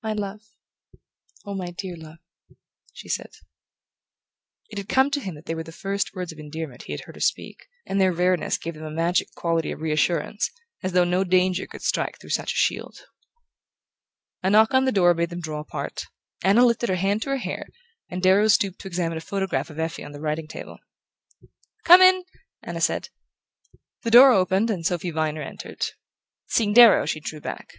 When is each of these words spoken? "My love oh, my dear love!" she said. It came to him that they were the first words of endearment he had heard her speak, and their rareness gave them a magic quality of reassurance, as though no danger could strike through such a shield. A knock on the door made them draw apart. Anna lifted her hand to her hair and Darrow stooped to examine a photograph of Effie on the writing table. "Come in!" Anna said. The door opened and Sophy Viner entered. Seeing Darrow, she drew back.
"My 0.00 0.12
love 0.12 0.42
oh, 1.44 1.54
my 1.54 1.72
dear 1.72 1.96
love!" 1.96 2.18
she 2.92 3.08
said. 3.08 3.30
It 4.68 4.88
came 4.88 5.10
to 5.10 5.18
him 5.18 5.34
that 5.34 5.46
they 5.46 5.56
were 5.56 5.64
the 5.64 5.72
first 5.72 6.14
words 6.14 6.30
of 6.30 6.38
endearment 6.38 6.84
he 6.84 6.92
had 6.92 7.00
heard 7.00 7.16
her 7.16 7.20
speak, 7.20 7.66
and 7.84 8.00
their 8.00 8.12
rareness 8.12 8.58
gave 8.58 8.74
them 8.74 8.84
a 8.84 8.92
magic 8.92 9.32
quality 9.34 9.72
of 9.72 9.80
reassurance, 9.80 10.48
as 10.84 10.92
though 10.92 11.02
no 11.02 11.24
danger 11.24 11.66
could 11.66 11.82
strike 11.82 12.20
through 12.20 12.30
such 12.30 12.52
a 12.52 12.56
shield. 12.56 13.04
A 14.44 14.50
knock 14.50 14.72
on 14.72 14.84
the 14.84 14.92
door 14.92 15.14
made 15.14 15.30
them 15.30 15.40
draw 15.40 15.58
apart. 15.58 16.04
Anna 16.44 16.64
lifted 16.64 16.88
her 16.88 16.94
hand 16.94 17.22
to 17.22 17.30
her 17.30 17.38
hair 17.38 17.66
and 18.08 18.22
Darrow 18.22 18.46
stooped 18.46 18.78
to 18.82 18.86
examine 18.86 19.18
a 19.18 19.20
photograph 19.20 19.68
of 19.68 19.80
Effie 19.80 20.04
on 20.04 20.12
the 20.12 20.20
writing 20.20 20.46
table. 20.46 20.78
"Come 21.82 22.02
in!" 22.02 22.22
Anna 22.62 22.80
said. 22.80 23.08
The 24.02 24.12
door 24.12 24.30
opened 24.32 24.70
and 24.70 24.86
Sophy 24.86 25.10
Viner 25.10 25.42
entered. 25.42 25.84
Seeing 26.46 26.72
Darrow, 26.72 27.04
she 27.04 27.18
drew 27.18 27.40
back. 27.40 27.78